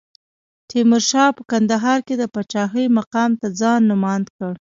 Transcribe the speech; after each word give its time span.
تیمورشاه 0.69 1.35
په 1.37 1.43
کندهار 1.51 1.99
کې 2.07 2.15
د 2.17 2.23
پاچاهۍ 2.33 2.85
مقام 2.97 3.31
ته 3.39 3.47
ځان 3.59 3.81
نوماند 3.89 4.27
کړ. 4.37 4.53